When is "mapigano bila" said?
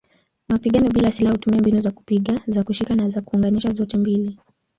0.47-1.11